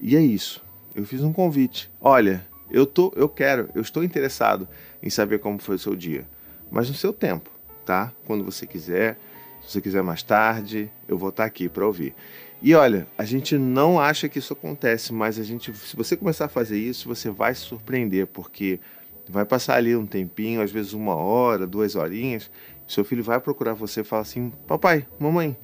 E 0.01 0.15
é 0.15 0.21
isso. 0.21 0.63
Eu 0.95 1.05
fiz 1.05 1.21
um 1.21 1.31
convite. 1.31 1.91
Olha, 2.01 2.45
eu 2.71 2.85
tô, 2.85 3.13
eu 3.15 3.29
quero, 3.29 3.69
eu 3.75 3.81
estou 3.81 4.03
interessado 4.03 4.67
em 5.01 5.09
saber 5.09 5.39
como 5.39 5.59
foi 5.59 5.75
o 5.75 5.79
seu 5.79 5.95
dia, 5.95 6.27
mas 6.71 6.89
no 6.89 6.95
seu 6.95 7.13
tempo, 7.13 7.49
tá? 7.85 8.11
Quando 8.25 8.43
você 8.43 8.65
quiser, 8.65 9.17
se 9.61 9.73
você 9.73 9.81
quiser 9.81 10.01
mais 10.01 10.23
tarde, 10.23 10.89
eu 11.07 11.17
vou 11.17 11.29
estar 11.29 11.45
aqui 11.45 11.69
para 11.69 11.85
ouvir. 11.85 12.15
E 12.61 12.73
olha, 12.73 13.07
a 13.17 13.25
gente 13.25 13.57
não 13.57 13.99
acha 13.99 14.27
que 14.29 14.39
isso 14.39 14.53
acontece, 14.53 15.13
mas 15.13 15.39
a 15.39 15.43
gente, 15.43 15.73
se 15.73 15.95
você 15.95 16.17
começar 16.17 16.45
a 16.45 16.49
fazer 16.49 16.77
isso, 16.77 17.07
você 17.07 17.29
vai 17.29 17.53
se 17.53 17.61
surpreender, 17.61 18.27
porque 18.27 18.79
vai 19.29 19.45
passar 19.45 19.75
ali 19.75 19.95
um 19.95 20.05
tempinho, 20.05 20.61
às 20.61 20.71
vezes 20.71 20.93
uma 20.93 21.15
hora, 21.15 21.67
duas 21.67 21.95
horinhas, 21.95 22.49
seu 22.87 23.03
filho 23.03 23.23
vai 23.23 23.39
procurar 23.39 23.73
você 23.73 24.01
e 24.01 24.03
fala 24.03 24.21
assim: 24.21 24.51
"Papai, 24.67 25.07
mamãe, 25.19 25.57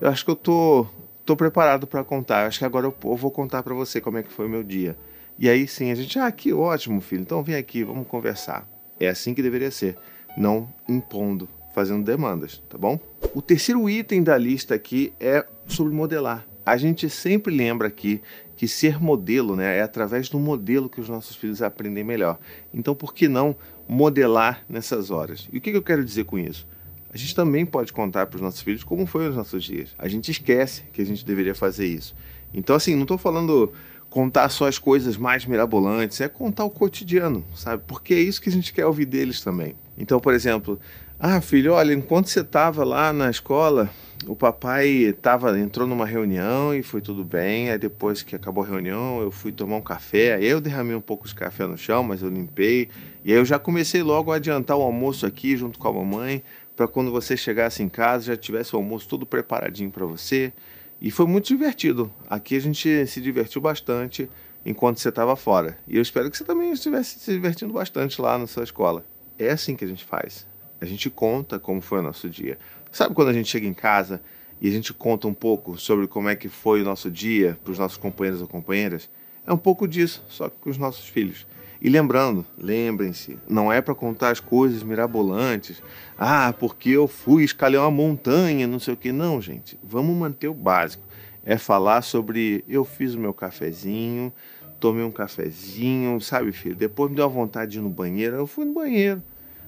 eu 0.00 0.08
acho 0.08 0.24
que 0.24 0.30
eu 0.30 0.36
tô 0.36 0.86
tô 1.24 1.36
preparado 1.36 1.86
para 1.86 2.04
contar. 2.04 2.46
Acho 2.46 2.58
que 2.58 2.64
agora 2.64 2.86
eu 2.86 3.16
vou 3.16 3.30
contar 3.30 3.62
para 3.62 3.74
você 3.74 4.00
como 4.00 4.18
é 4.18 4.22
que 4.22 4.32
foi 4.32 4.46
o 4.46 4.50
meu 4.50 4.62
dia. 4.62 4.96
E 5.38 5.48
aí 5.48 5.66
sim, 5.66 5.90
a 5.90 5.94
gente, 5.94 6.18
ah, 6.18 6.30
que 6.30 6.52
ótimo, 6.52 7.00
filho. 7.00 7.22
Então 7.22 7.42
vem 7.42 7.56
aqui, 7.56 7.82
vamos 7.82 8.06
conversar. 8.06 8.68
É 9.00 9.08
assim 9.08 9.34
que 9.34 9.42
deveria 9.42 9.70
ser, 9.70 9.96
não 10.36 10.72
impondo, 10.88 11.48
fazendo 11.74 12.04
demandas, 12.04 12.62
tá 12.68 12.78
bom? 12.78 12.98
O 13.34 13.42
terceiro 13.42 13.90
item 13.90 14.22
da 14.22 14.38
lista 14.38 14.74
aqui 14.74 15.12
é 15.18 15.44
sobre 15.66 15.92
modelar. 15.92 16.46
A 16.64 16.76
gente 16.76 17.10
sempre 17.10 17.54
lembra 17.54 17.88
aqui 17.88 18.22
que 18.56 18.68
ser 18.68 19.02
modelo 19.02 19.56
né, 19.56 19.78
é 19.78 19.82
através 19.82 20.28
do 20.28 20.38
modelo 20.38 20.88
que 20.88 21.00
os 21.00 21.08
nossos 21.08 21.36
filhos 21.36 21.60
aprendem 21.60 22.04
melhor. 22.04 22.38
Então, 22.72 22.94
por 22.94 23.12
que 23.12 23.28
não 23.28 23.56
modelar 23.88 24.64
nessas 24.68 25.10
horas? 25.10 25.48
E 25.52 25.58
o 25.58 25.60
que 25.60 25.70
eu 25.70 25.82
quero 25.82 26.04
dizer 26.04 26.24
com 26.24 26.38
isso? 26.38 26.66
A 27.14 27.16
gente 27.16 27.32
também 27.32 27.64
pode 27.64 27.92
contar 27.92 28.26
para 28.26 28.34
os 28.34 28.42
nossos 28.42 28.60
filhos 28.60 28.82
como 28.82 29.06
foi 29.06 29.28
os 29.28 29.36
nossos 29.36 29.62
dias. 29.62 29.94
A 29.96 30.08
gente 30.08 30.32
esquece 30.32 30.82
que 30.92 31.00
a 31.00 31.06
gente 31.06 31.24
deveria 31.24 31.54
fazer 31.54 31.86
isso. 31.86 32.12
Então, 32.52 32.74
assim, 32.74 32.96
não 32.96 33.02
estou 33.02 33.16
falando 33.16 33.72
contar 34.10 34.48
só 34.48 34.66
as 34.66 34.78
coisas 34.78 35.16
mais 35.16 35.46
mirabolantes, 35.46 36.20
é 36.20 36.28
contar 36.28 36.64
o 36.64 36.70
cotidiano, 36.70 37.44
sabe? 37.54 37.84
Porque 37.86 38.14
é 38.14 38.18
isso 38.18 38.42
que 38.42 38.48
a 38.48 38.52
gente 38.52 38.72
quer 38.72 38.86
ouvir 38.86 39.06
deles 39.06 39.40
também. 39.40 39.76
Então, 39.96 40.18
por 40.18 40.34
exemplo, 40.34 40.78
ah, 41.18 41.40
filho, 41.40 41.74
olha, 41.74 41.94
enquanto 41.94 42.26
você 42.26 42.40
estava 42.40 42.84
lá 42.84 43.12
na 43.12 43.30
escola, 43.30 43.88
o 44.26 44.34
papai 44.34 45.14
tava, 45.20 45.58
entrou 45.58 45.86
numa 45.86 46.06
reunião 46.06 46.74
e 46.74 46.82
foi 46.82 47.00
tudo 47.00 47.24
bem. 47.24 47.70
Aí 47.70 47.78
depois 47.78 48.22
que 48.22 48.34
acabou 48.34 48.64
a 48.64 48.66
reunião, 48.66 49.20
eu 49.20 49.30
fui 49.30 49.52
tomar 49.52 49.76
um 49.76 49.82
café. 49.82 50.34
Aí 50.34 50.46
eu 50.46 50.60
derramei 50.60 50.96
um 50.96 51.00
pouco 51.00 51.28
de 51.28 51.34
café 51.34 51.66
no 51.66 51.76
chão, 51.76 52.02
mas 52.02 52.22
eu 52.22 52.28
limpei. 52.28 52.88
E 53.24 53.32
aí 53.32 53.38
eu 53.38 53.44
já 53.44 53.58
comecei 53.58 54.02
logo 54.02 54.32
a 54.32 54.36
adiantar 54.36 54.76
o 54.76 54.82
almoço 54.82 55.26
aqui 55.26 55.56
junto 55.56 55.78
com 55.78 55.88
a 55.88 55.92
mamãe, 55.92 56.42
para 56.76 56.88
quando 56.88 57.10
você 57.10 57.36
chegasse 57.36 57.82
em 57.82 57.88
casa 57.88 58.26
já 58.26 58.36
tivesse 58.36 58.74
o 58.74 58.78
almoço 58.78 59.08
todo 59.08 59.24
preparadinho 59.24 59.90
para 59.90 60.06
você. 60.06 60.52
E 61.00 61.10
foi 61.10 61.26
muito 61.26 61.48
divertido. 61.48 62.12
Aqui 62.28 62.56
a 62.56 62.60
gente 62.60 63.06
se 63.06 63.20
divertiu 63.20 63.60
bastante 63.60 64.28
enquanto 64.64 64.98
você 64.98 65.08
estava 65.08 65.36
fora. 65.36 65.78
E 65.86 65.96
eu 65.96 66.02
espero 66.02 66.30
que 66.30 66.36
você 66.36 66.44
também 66.44 66.72
estivesse 66.72 67.18
se 67.18 67.32
divertindo 67.32 67.72
bastante 67.72 68.20
lá 68.20 68.38
na 68.38 68.46
sua 68.46 68.64
escola. 68.64 69.04
É 69.38 69.50
assim 69.50 69.76
que 69.76 69.84
a 69.84 69.88
gente 69.88 70.04
faz. 70.04 70.46
A 70.80 70.86
gente 70.86 71.10
conta 71.10 71.58
como 71.58 71.80
foi 71.80 71.98
o 71.98 72.02
nosso 72.02 72.28
dia. 72.28 72.58
Sabe 72.90 73.14
quando 73.14 73.28
a 73.28 73.32
gente 73.32 73.48
chega 73.48 73.66
em 73.66 73.74
casa 73.74 74.22
e 74.60 74.68
a 74.68 74.70
gente 74.70 74.94
conta 74.94 75.26
um 75.28 75.34
pouco 75.34 75.76
sobre 75.76 76.06
como 76.06 76.28
é 76.28 76.36
que 76.36 76.48
foi 76.48 76.82
o 76.82 76.84
nosso 76.84 77.10
dia 77.10 77.58
para 77.62 77.72
os 77.72 77.78
nossos 77.78 77.98
companheiros 77.98 78.40
ou 78.40 78.48
companheiras? 78.48 79.10
É 79.46 79.52
um 79.52 79.58
pouco 79.58 79.86
disso, 79.86 80.24
só 80.28 80.48
que 80.48 80.56
com 80.60 80.70
os 80.70 80.78
nossos 80.78 81.06
filhos. 81.06 81.46
E 81.84 81.90
lembrando, 81.90 82.46
lembrem-se, 82.56 83.38
não 83.46 83.70
é 83.70 83.82
para 83.82 83.94
contar 83.94 84.30
as 84.30 84.40
coisas 84.40 84.82
mirabolantes. 84.82 85.82
Ah, 86.16 86.50
porque 86.58 86.88
eu 86.88 87.06
fui 87.06 87.44
escalar 87.44 87.82
uma 87.82 87.90
montanha, 87.90 88.66
não 88.66 88.78
sei 88.78 88.94
o 88.94 88.96
que. 88.96 89.12
Não, 89.12 89.38
gente. 89.38 89.78
Vamos 89.84 90.16
manter 90.16 90.48
o 90.48 90.54
básico. 90.54 91.04
É 91.44 91.58
falar 91.58 92.00
sobre 92.00 92.64
eu 92.66 92.86
fiz 92.86 93.12
o 93.12 93.18
meu 93.18 93.34
cafezinho, 93.34 94.32
tomei 94.80 95.04
um 95.04 95.10
cafezinho, 95.10 96.18
sabe, 96.22 96.52
filho? 96.52 96.74
Depois 96.74 97.10
me 97.10 97.16
deu 97.16 97.26
a 97.26 97.28
vontade 97.28 97.72
de 97.72 97.78
ir 97.80 97.82
no 97.82 97.90
banheiro, 97.90 98.34
eu 98.34 98.46
fui 98.46 98.64
no 98.64 98.72
banheiro. 98.72 99.22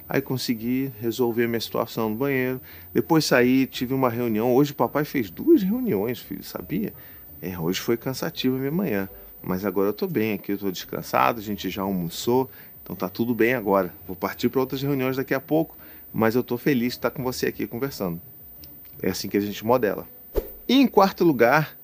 Aí 0.08 0.22
consegui 0.22 0.90
resolver 0.98 1.46
minha 1.46 1.60
situação 1.60 2.08
no 2.08 2.16
banheiro. 2.16 2.58
Depois 2.94 3.26
saí, 3.26 3.66
tive 3.66 3.92
uma 3.92 4.08
reunião. 4.08 4.54
Hoje 4.54 4.72
o 4.72 4.74
papai 4.74 5.04
fez 5.04 5.28
duas 5.28 5.62
reuniões, 5.62 6.18
filho, 6.18 6.42
sabia? 6.42 6.94
É, 7.42 7.58
hoje 7.58 7.78
foi 7.78 7.98
cansativa 7.98 8.56
a 8.56 8.58
minha 8.58 8.72
manhã. 8.72 9.06
Mas 9.46 9.64
agora 9.64 9.90
eu 9.90 9.92
tô 9.92 10.08
bem 10.08 10.32
aqui, 10.32 10.50
eu 10.50 10.58
tô 10.58 10.72
descansado, 10.72 11.38
a 11.38 11.42
gente 11.42 11.70
já 11.70 11.82
almoçou, 11.82 12.50
então 12.82 12.96
tá 12.96 13.08
tudo 13.08 13.32
bem 13.32 13.54
agora. 13.54 13.94
Vou 14.04 14.16
partir 14.16 14.48
para 14.48 14.60
outras 14.60 14.82
reuniões 14.82 15.16
daqui 15.16 15.32
a 15.32 15.40
pouco, 15.40 15.78
mas 16.12 16.34
eu 16.34 16.42
tô 16.42 16.58
feliz 16.58 16.94
de 16.94 16.98
estar 16.98 17.12
com 17.12 17.22
você 17.22 17.46
aqui 17.46 17.64
conversando. 17.64 18.20
É 19.00 19.08
assim 19.08 19.28
que 19.28 19.36
a 19.36 19.40
gente 19.40 19.64
modela. 19.64 20.08
E 20.68 20.74
em 20.74 20.88
quarto 20.88 21.22
lugar, 21.22 21.78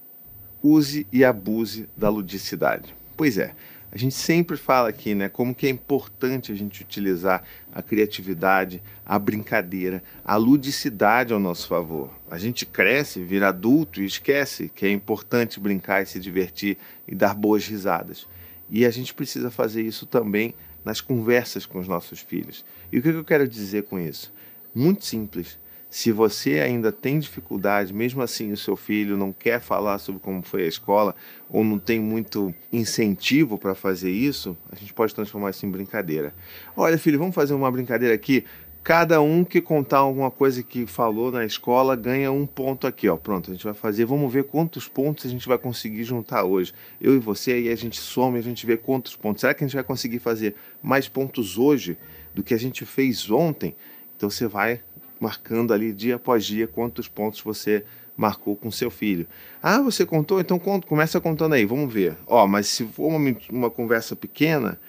use 0.60 1.06
e 1.12 1.24
abuse 1.24 1.88
da 1.96 2.08
ludicidade. 2.08 2.96
Pois 3.16 3.38
é, 3.38 3.54
a 3.94 3.98
gente 3.98 4.14
sempre 4.14 4.56
fala 4.56 4.88
aqui, 4.88 5.14
né, 5.14 5.28
como 5.28 5.54
que 5.54 5.66
é 5.66 5.68
importante 5.68 6.50
a 6.50 6.54
gente 6.54 6.82
utilizar 6.82 7.44
a 7.70 7.82
criatividade, 7.82 8.82
a 9.04 9.18
brincadeira, 9.18 10.02
a 10.24 10.34
ludicidade 10.36 11.34
ao 11.34 11.38
nosso 11.38 11.68
favor. 11.68 12.10
A 12.30 12.38
gente 12.38 12.64
cresce, 12.64 13.22
vira 13.22 13.48
adulto 13.48 14.00
e 14.00 14.06
esquece 14.06 14.70
que 14.74 14.86
é 14.86 14.90
importante 14.90 15.60
brincar 15.60 16.02
e 16.02 16.06
se 16.06 16.18
divertir 16.18 16.78
e 17.06 17.14
dar 17.14 17.34
boas 17.34 17.66
risadas. 17.66 18.26
E 18.70 18.86
a 18.86 18.90
gente 18.90 19.12
precisa 19.12 19.50
fazer 19.50 19.82
isso 19.82 20.06
também 20.06 20.54
nas 20.82 21.02
conversas 21.02 21.66
com 21.66 21.78
os 21.78 21.86
nossos 21.86 22.20
filhos. 22.20 22.64
E 22.90 22.98
o 22.98 23.02
que 23.02 23.10
eu 23.10 23.24
quero 23.24 23.46
dizer 23.46 23.82
com 23.82 23.98
isso? 23.98 24.32
Muito 24.74 25.04
simples. 25.04 25.58
Se 25.92 26.10
você 26.10 26.60
ainda 26.60 26.90
tem 26.90 27.18
dificuldade, 27.18 27.92
mesmo 27.92 28.22
assim 28.22 28.50
o 28.50 28.56
seu 28.56 28.76
filho 28.76 29.14
não 29.14 29.30
quer 29.30 29.60
falar 29.60 29.98
sobre 29.98 30.22
como 30.22 30.40
foi 30.40 30.64
a 30.64 30.66
escola 30.66 31.14
ou 31.50 31.62
não 31.62 31.78
tem 31.78 32.00
muito 32.00 32.54
incentivo 32.72 33.58
para 33.58 33.74
fazer 33.74 34.10
isso, 34.10 34.56
a 34.70 34.74
gente 34.74 34.94
pode 34.94 35.14
transformar 35.14 35.50
isso 35.50 35.66
em 35.66 35.70
brincadeira. 35.70 36.34
Olha, 36.74 36.96
filho, 36.96 37.18
vamos 37.18 37.34
fazer 37.34 37.52
uma 37.52 37.70
brincadeira 37.70 38.14
aqui. 38.14 38.42
Cada 38.82 39.20
um 39.20 39.44
que 39.44 39.60
contar 39.60 39.98
alguma 39.98 40.30
coisa 40.30 40.62
que 40.62 40.86
falou 40.86 41.30
na 41.30 41.44
escola 41.44 41.94
ganha 41.94 42.32
um 42.32 42.46
ponto 42.46 42.86
aqui, 42.86 43.06
ó. 43.06 43.16
Pronto, 43.18 43.50
a 43.50 43.52
gente 43.52 43.64
vai 43.64 43.74
fazer. 43.74 44.06
Vamos 44.06 44.32
ver 44.32 44.44
quantos 44.44 44.88
pontos 44.88 45.26
a 45.26 45.28
gente 45.28 45.46
vai 45.46 45.58
conseguir 45.58 46.04
juntar 46.04 46.44
hoje. 46.44 46.72
Eu 47.02 47.14
e 47.14 47.18
você, 47.18 47.52
aí 47.52 47.68
a 47.68 47.76
gente 47.76 48.00
soma 48.00 48.38
a 48.38 48.42
gente 48.42 48.64
vê 48.64 48.78
quantos 48.78 49.14
pontos. 49.14 49.42
Será 49.42 49.52
que 49.52 49.62
a 49.62 49.66
gente 49.66 49.74
vai 49.74 49.84
conseguir 49.84 50.20
fazer 50.20 50.54
mais 50.82 51.06
pontos 51.06 51.58
hoje 51.58 51.98
do 52.34 52.42
que 52.42 52.54
a 52.54 52.58
gente 52.58 52.86
fez 52.86 53.30
ontem? 53.30 53.76
Então 54.16 54.30
você 54.30 54.46
vai 54.46 54.80
marcando 55.22 55.72
ali 55.72 55.92
dia 55.92 56.16
após 56.16 56.44
dia 56.44 56.66
quantos 56.66 57.06
pontos 57.06 57.40
você 57.40 57.84
marcou 58.16 58.56
com 58.56 58.70
seu 58.72 58.90
filho. 58.90 59.26
Ah, 59.62 59.80
você 59.80 60.04
contou? 60.04 60.40
Então 60.40 60.58
começa 60.58 61.20
contando 61.20 61.54
aí, 61.54 61.64
vamos 61.64 61.92
ver. 61.92 62.16
Ó, 62.26 62.46
mas 62.46 62.66
se 62.66 62.84
for 62.84 63.06
uma, 63.06 63.36
uma 63.48 63.70
conversa 63.70 64.16
pequena, 64.16 64.80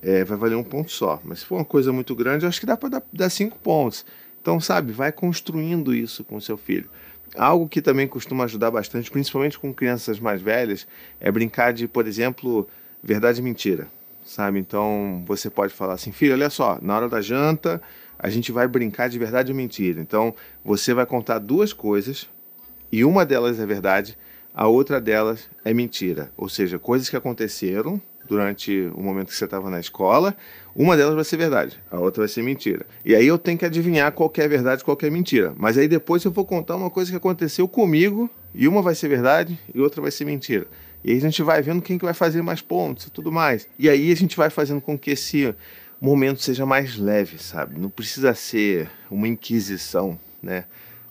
é, 0.00 0.24
vai 0.24 0.38
valer 0.38 0.54
um 0.54 0.62
ponto 0.62 0.90
só. 0.90 1.20
Mas 1.24 1.40
se 1.40 1.46
for 1.46 1.56
uma 1.56 1.64
coisa 1.64 1.92
muito 1.92 2.14
grande, 2.14 2.44
eu 2.44 2.48
acho 2.48 2.60
que 2.60 2.66
dá 2.66 2.76
para 2.76 2.88
dar, 2.90 3.02
dar 3.12 3.28
cinco 3.28 3.58
pontos. 3.58 4.06
Então, 4.40 4.60
sabe, 4.60 4.92
vai 4.92 5.10
construindo 5.10 5.92
isso 5.92 6.22
com 6.22 6.40
seu 6.40 6.56
filho. 6.56 6.88
Algo 7.36 7.68
que 7.68 7.82
também 7.82 8.06
costuma 8.06 8.44
ajudar 8.44 8.70
bastante, 8.70 9.10
principalmente 9.10 9.58
com 9.58 9.74
crianças 9.74 10.20
mais 10.20 10.40
velhas, 10.40 10.86
é 11.20 11.30
brincar 11.30 11.72
de, 11.72 11.88
por 11.88 12.06
exemplo, 12.06 12.68
verdade 13.02 13.40
e 13.40 13.42
mentira. 13.42 13.88
Sabe? 14.24 14.60
Então, 14.60 15.24
você 15.26 15.50
pode 15.50 15.74
falar 15.74 15.94
assim, 15.94 16.12
filho, 16.12 16.34
olha 16.34 16.50
só, 16.50 16.78
na 16.80 16.96
hora 16.96 17.08
da 17.08 17.20
janta, 17.20 17.82
a 18.22 18.30
gente 18.30 18.52
vai 18.52 18.68
brincar 18.68 19.08
de 19.08 19.18
verdade 19.18 19.50
ou 19.50 19.56
mentira. 19.56 20.00
Então, 20.00 20.32
você 20.64 20.94
vai 20.94 21.04
contar 21.04 21.40
duas 21.40 21.72
coisas 21.72 22.28
e 22.90 23.04
uma 23.04 23.26
delas 23.26 23.58
é 23.58 23.66
verdade, 23.66 24.16
a 24.54 24.68
outra 24.68 25.00
delas 25.00 25.50
é 25.64 25.74
mentira. 25.74 26.30
Ou 26.36 26.48
seja, 26.48 26.78
coisas 26.78 27.08
que 27.08 27.16
aconteceram 27.16 28.00
durante 28.28 28.88
o 28.94 29.02
momento 29.02 29.28
que 29.28 29.34
você 29.34 29.44
estava 29.44 29.68
na 29.68 29.80
escola, 29.80 30.36
uma 30.74 30.96
delas 30.96 31.14
vai 31.14 31.24
ser 31.24 31.36
verdade, 31.36 31.82
a 31.90 31.98
outra 31.98 32.20
vai 32.20 32.28
ser 32.28 32.42
mentira. 32.42 32.86
E 33.04 33.14
aí 33.14 33.26
eu 33.26 33.36
tenho 33.36 33.58
que 33.58 33.64
adivinhar 33.64 34.12
qual 34.12 34.32
é 34.36 34.46
verdade 34.46 34.84
qual 34.84 34.96
é 35.02 35.10
mentira. 35.10 35.52
Mas 35.56 35.76
aí 35.76 35.88
depois 35.88 36.24
eu 36.24 36.30
vou 36.30 36.44
contar 36.44 36.76
uma 36.76 36.90
coisa 36.90 37.10
que 37.10 37.16
aconteceu 37.16 37.66
comigo 37.66 38.30
e 38.54 38.68
uma 38.68 38.82
vai 38.82 38.94
ser 38.94 39.08
verdade 39.08 39.58
e 39.74 39.80
outra 39.80 40.00
vai 40.00 40.10
ser 40.10 40.24
mentira. 40.24 40.66
E 41.04 41.10
aí 41.10 41.16
a 41.16 41.20
gente 41.20 41.42
vai 41.42 41.60
vendo 41.60 41.82
quem 41.82 41.98
que 41.98 42.04
vai 42.04 42.14
fazer 42.14 42.42
mais 42.42 42.60
pontos 42.60 43.06
e 43.06 43.10
tudo 43.10 43.32
mais. 43.32 43.66
E 43.78 43.88
aí 43.88 44.12
a 44.12 44.16
gente 44.16 44.36
vai 44.36 44.50
fazendo 44.50 44.80
com 44.80 44.96
que 44.96 45.10
esse 45.10 45.52
momento 46.02 46.42
seja 46.42 46.66
mais 46.66 46.96
leve, 46.96 47.38
sabe? 47.38 47.78
Não 47.78 47.88
precisa 47.88 48.34
ser 48.34 48.90
uma 49.08 49.28
inquisição, 49.28 50.18
né? 50.42 50.64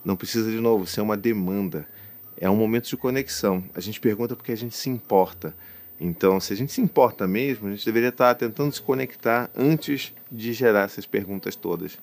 Não 0.04 0.14
precisa, 0.14 0.50
de 0.50 0.60
novo, 0.60 0.86
ser 0.86 1.00
uma 1.00 1.16
demanda. 1.16 1.88
É 2.36 2.50
um 2.50 2.56
momento 2.56 2.88
de 2.88 2.96
conexão. 2.96 3.64
A 3.74 3.80
gente 3.80 3.98
pergunta 3.98 4.36
porque 4.36 4.52
a 4.52 4.56
gente 4.56 4.76
se 4.76 4.90
importa. 4.90 5.54
Então, 5.98 6.38
se 6.40 6.52
a 6.52 6.56
gente 6.56 6.72
se 6.72 6.80
importa 6.80 7.26
mesmo, 7.26 7.68
a 7.68 7.70
gente 7.70 7.86
deveria 7.86 8.10
estar 8.10 8.34
tentando 8.34 8.72
se 8.72 8.82
conectar 8.82 9.48
antes 9.56 10.12
de 10.30 10.52
gerar 10.52 10.82
essas 10.82 11.06
perguntas 11.06 11.56
todas. 11.56 11.98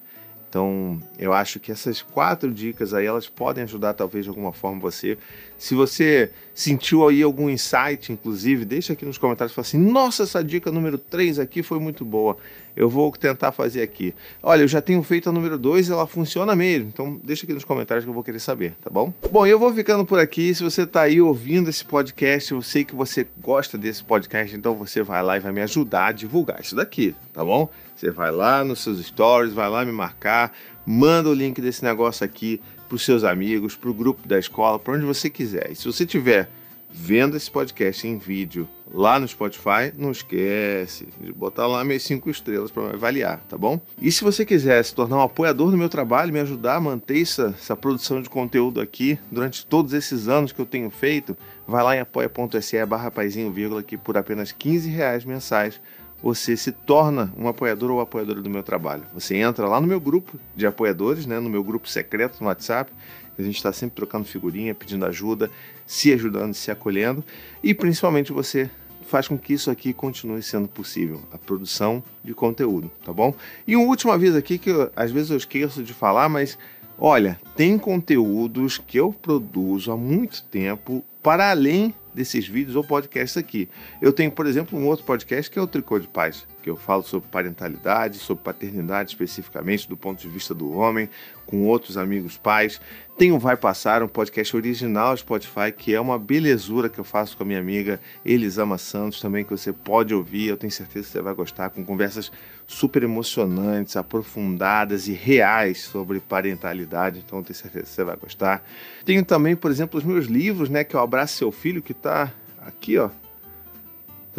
Então, 0.50 1.00
eu 1.19 1.31
acho 1.31 1.60
que 1.60 1.72
essas 1.72 2.01
quatro 2.01 2.51
dicas 2.51 2.91
aí, 2.91 3.05
elas 3.05 3.29
podem 3.29 3.63
ajudar 3.65 3.93
talvez 3.93 4.25
de 4.25 4.29
alguma 4.29 4.51
forma 4.51 4.79
você. 4.79 5.15
Se 5.60 5.75
você 5.75 6.31
sentiu 6.55 7.08
aí 7.08 7.22
algum 7.22 7.48
insight, 7.48 8.12
inclusive, 8.12 8.65
deixa 8.65 8.93
aqui 8.93 9.05
nos 9.05 9.19
comentários 9.19 9.53
fala 9.53 9.67
assim, 9.67 9.77
nossa, 9.77 10.24
essa 10.24 10.43
dica 10.43 10.72
número 10.72 10.98
3 10.98 11.38
aqui 11.38 11.62
foi 11.62 11.79
muito 11.79 12.03
boa. 12.03 12.36
Eu 12.79 12.88
vou 12.88 13.12
tentar 13.12 13.51
fazer 13.51 13.81
aqui. 13.81 14.15
Olha, 14.41 14.62
eu 14.62 14.67
já 14.67 14.81
tenho 14.81 15.03
feito 15.03 15.27
a 15.27 15.33
número 15.33 15.57
2 15.57 15.89
ela 15.89 16.07
funciona 16.07 16.55
mesmo. 16.55 16.88
Então, 16.88 17.19
deixa 17.21 17.45
aqui 17.45 17.53
nos 17.53 17.65
comentários 17.65 18.05
que 18.05 18.09
eu 18.09 18.13
vou 18.13 18.24
querer 18.24 18.39
saber, 18.39 18.74
tá 18.81 18.89
bom? 18.89 19.13
Bom, 19.29 19.45
eu 19.45 19.59
vou 19.59 19.74
ficando 19.74 20.05
por 20.05 20.17
aqui. 20.17 20.55
Se 20.55 20.63
você 20.63 20.83
está 20.83 21.01
aí 21.01 21.19
ouvindo 21.19 21.69
esse 21.69 21.83
podcast, 21.83 22.53
eu 22.53 22.62
sei 22.62 22.86
que 22.86 22.95
você 22.95 23.27
gosta 23.41 23.77
desse 23.77 24.01
podcast, 24.01 24.55
então 24.55 24.75
você 24.75 25.03
vai 25.03 25.21
lá 25.21 25.36
e 25.36 25.41
vai 25.41 25.51
me 25.51 25.59
ajudar 25.59 26.05
a 26.07 26.12
divulgar 26.13 26.62
isso 26.62 26.74
daqui, 26.74 27.13
tá 27.33 27.43
bom? 27.43 27.69
Você 27.98 28.12
vai 28.12 28.31
lá 28.31 28.63
nos 28.63 28.79
seus 28.79 29.05
stories, 29.05 29.53
vai 29.53 29.69
lá 29.69 29.83
me 29.83 29.91
marcar, 29.91 30.53
manda 30.86 31.27
o 31.27 31.33
link 31.33 31.59
desse 31.59 31.83
negócio 31.83 32.24
aqui 32.24 32.62
para 32.88 32.95
os 32.95 33.03
seus 33.03 33.25
amigos, 33.25 33.75
para 33.75 33.89
o 33.89 33.93
grupo 33.93 34.25
da 34.25 34.39
escola, 34.39 34.79
para 34.79 34.93
onde 34.93 35.05
você 35.05 35.29
quiser. 35.29 35.69
E 35.69 35.75
se 35.75 35.86
você 35.86 36.05
tiver 36.05 36.50
vendo 36.89 37.38
esse 37.38 37.50
podcast 37.50 38.08
em 38.08 38.17
vídeo 38.17 38.67
lá 38.91 39.19
no 39.19 39.27
Spotify, 39.27 39.93
não 39.96 40.12
esquece 40.12 41.08
de 41.22 41.31
botar 41.31 41.67
lá 41.67 41.84
minhas 41.84 42.03
cinco 42.03 42.29
estrelas 42.29 42.72
para 42.72 42.84
me 42.84 42.93
avaliar, 42.93 43.39
tá 43.48 43.58
bom? 43.58 43.79
E 44.01 44.12
se 44.12 44.24
você 44.24 44.43
quiser 44.43 44.84
se 44.84 44.96
tornar 44.96 45.17
um 45.17 45.22
apoiador 45.22 45.69
do 45.69 45.77
meu 45.77 45.89
trabalho, 45.89 46.34
me 46.34 46.39
ajudar 46.39 46.75
a 46.75 46.81
manter 46.81 47.22
essa, 47.22 47.53
essa 47.58 47.75
produção 47.75 48.22
de 48.22 48.29
conteúdo 48.29 48.81
aqui 48.81 49.19
durante 49.31 49.65
todos 49.65 49.93
esses 49.93 50.27
anos 50.27 50.51
que 50.51 50.60
eu 50.60 50.65
tenho 50.65 50.89
feito, 50.89 51.38
vai 51.67 51.84
lá 51.84 51.96
em 51.96 52.00
apoia.se 52.00 52.84
barra 52.86 53.12
vírgula, 53.53 53.84
que 53.84 53.98
por 53.98 54.17
apenas 54.17 54.51
15 54.51 54.89
reais 54.89 55.24
mensais 55.24 55.79
você 56.21 56.57
se 56.57 56.71
torna 56.71 57.33
um 57.38 57.47
apoiador 57.47 57.91
ou 57.91 58.01
apoiadora 58.01 58.41
do 58.41 58.49
meu 58.49 58.63
trabalho. 58.63 59.03
Você 59.13 59.35
entra 59.35 59.67
lá 59.67 59.79
no 59.79 59.88
meu 59.88 59.99
grupo 59.99 60.38
de 60.55 60.65
apoiadores, 60.67 61.25
né, 61.25 61.39
no 61.39 61.49
meu 61.49 61.63
grupo 61.63 61.88
secreto 61.88 62.41
no 62.41 62.47
WhatsApp, 62.47 62.91
a 63.38 63.41
gente 63.41 63.55
está 63.55 63.71
sempre 63.71 63.95
trocando 63.95 64.25
figurinha, 64.25 64.75
pedindo 64.75 65.05
ajuda, 65.05 65.49
se 65.85 66.11
ajudando, 66.11 66.53
se 66.53 66.69
acolhendo 66.69 67.23
e 67.63 67.73
principalmente 67.73 68.33
você 68.33 68.69
faz 69.09 69.27
com 69.27 69.38
que 69.38 69.53
isso 69.53 69.71
aqui 69.71 69.91
continue 69.91 70.43
sendo 70.43 70.67
possível, 70.67 71.21
a 71.31 71.38
produção 71.38 72.03
de 72.23 72.33
conteúdo, 72.33 72.91
tá 73.03 73.11
bom? 73.11 73.33
E 73.65 73.75
um 73.75 73.88
último 73.88 74.11
aviso 74.11 74.38
aqui 74.38 74.57
que 74.57 74.69
eu, 74.69 74.91
às 74.95 75.09
vezes 75.09 75.31
eu 75.31 75.38
esqueço 75.38 75.81
de 75.81 75.93
falar, 75.93 76.29
mas 76.29 76.57
olha, 76.97 77.39
tem 77.55 77.77
conteúdos 77.77 78.77
que 78.77 78.99
eu 78.99 79.11
produzo 79.11 79.91
há 79.91 79.97
muito 79.97 80.43
tempo 80.43 81.03
para 81.23 81.49
além 81.49 81.93
desses 82.13 82.48
vídeos 82.48 82.75
ou 82.75 82.84
podcasts 82.84 83.38
aqui. 83.38 83.70
Eu 84.01 84.12
tenho, 84.12 84.32
por 84.32 84.46
exemplo, 84.46 84.78
um 84.78 84.86
outro 84.86 85.06
podcast 85.06 85.50
que 85.50 85.60
é 85.60 85.62
o 85.62 85.68
Tricô 85.68 86.00
de 86.00 86.08
Paz, 86.08 86.46
eu 86.69 86.77
falo 86.77 87.03
sobre 87.03 87.29
parentalidade, 87.29 88.17
sobre 88.17 88.43
paternidade 88.43 89.11
especificamente 89.11 89.88
do 89.88 89.97
ponto 89.97 90.19
de 90.21 90.29
vista 90.29 90.53
do 90.53 90.71
homem, 90.71 91.09
com 91.45 91.65
outros 91.65 91.97
amigos 91.97 92.38
pais. 92.38 92.79
Tem 93.17 93.31
o 93.31 93.39
Vai 93.39 93.57
Passar, 93.57 94.01
um 94.01 94.07
podcast 94.07 94.55
original 94.55 95.17
Spotify, 95.17 95.71
que 95.75 95.93
é 95.93 95.99
uma 95.99 96.17
belezura 96.17 96.88
que 96.88 96.99
eu 96.99 97.03
faço 97.03 97.35
com 97.35 97.43
a 97.43 97.45
minha 97.45 97.59
amiga 97.59 97.99
Elisama 98.23 98.77
Santos 98.77 99.19
também, 99.19 99.43
que 99.43 99.51
você 99.51 99.73
pode 99.73 100.13
ouvir, 100.13 100.47
eu 100.47 100.55
tenho 100.55 100.71
certeza 100.71 101.07
que 101.07 101.11
você 101.13 101.21
vai 101.21 101.33
gostar, 101.33 101.69
com 101.69 101.83
conversas 101.83 102.31
super 102.65 103.03
emocionantes, 103.03 103.97
aprofundadas 103.97 105.07
e 105.07 105.13
reais 105.13 105.81
sobre 105.81 106.19
parentalidade, 106.19 107.23
então 107.25 107.39
eu 107.39 107.43
tenho 107.43 107.57
certeza 107.57 107.85
que 107.85 107.91
você 107.91 108.03
vai 108.03 108.15
gostar. 108.15 108.63
Tenho 109.03 109.25
também, 109.25 109.55
por 109.55 109.71
exemplo, 109.71 109.97
os 109.97 110.05
meus 110.05 110.27
livros, 110.27 110.69
né, 110.69 110.83
que 110.83 110.95
é 110.95 110.99
o 110.99 111.01
Abraço 111.01 111.35
Seu 111.35 111.51
Filho, 111.51 111.81
que 111.81 111.91
está 111.91 112.31
aqui, 112.61 112.97
ó, 112.97 113.09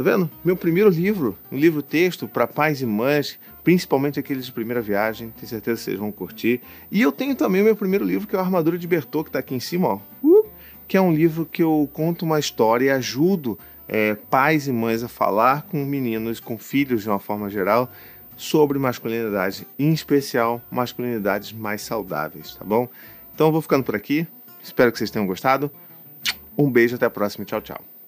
Tá 0.00 0.04
vendo? 0.04 0.30
Meu 0.42 0.56
primeiro 0.56 0.88
livro, 0.88 1.36
um 1.52 1.58
livro 1.58 1.82
texto 1.82 2.26
para 2.26 2.46
pais 2.46 2.80
e 2.80 2.86
mães, 2.86 3.38
principalmente 3.62 4.18
aqueles 4.18 4.46
de 4.46 4.52
primeira 4.52 4.80
viagem, 4.80 5.28
tenho 5.28 5.46
certeza 5.46 5.76
que 5.76 5.84
vocês 5.84 5.98
vão 5.98 6.10
curtir. 6.10 6.62
E 6.90 7.02
eu 7.02 7.12
tenho 7.12 7.34
também 7.34 7.60
o 7.60 7.64
meu 7.66 7.76
primeiro 7.76 8.02
livro, 8.02 8.26
que 8.26 8.34
é 8.34 8.38
o 8.38 8.40
Armadura 8.40 8.78
de 8.78 8.86
Bertô, 8.88 9.22
que 9.22 9.28
está 9.28 9.40
aqui 9.40 9.54
em 9.54 9.60
cima, 9.60 9.88
ó. 9.88 10.00
Uh, 10.24 10.48
que 10.88 10.96
é 10.96 11.00
um 11.02 11.12
livro 11.12 11.44
que 11.44 11.62
eu 11.62 11.86
conto 11.92 12.24
uma 12.24 12.38
história 12.38 12.86
e 12.86 12.90
ajudo 12.90 13.58
é, 13.86 14.14
pais 14.14 14.66
e 14.66 14.72
mães 14.72 15.02
a 15.02 15.08
falar 15.08 15.64
com 15.64 15.84
meninos, 15.84 16.40
com 16.40 16.56
filhos 16.56 17.02
de 17.02 17.10
uma 17.10 17.18
forma 17.18 17.50
geral, 17.50 17.92
sobre 18.38 18.78
masculinidade, 18.78 19.66
em 19.78 19.92
especial 19.92 20.62
masculinidades 20.70 21.52
mais 21.52 21.82
saudáveis, 21.82 22.54
tá 22.54 22.64
bom? 22.64 22.88
Então 23.34 23.48
eu 23.48 23.52
vou 23.52 23.60
ficando 23.60 23.84
por 23.84 23.94
aqui. 23.94 24.26
Espero 24.62 24.90
que 24.90 24.96
vocês 24.96 25.10
tenham 25.10 25.26
gostado. 25.26 25.70
Um 26.56 26.70
beijo, 26.70 26.96
até 26.96 27.04
a 27.04 27.10
próxima. 27.10 27.44
Tchau, 27.44 27.60
tchau. 27.60 27.90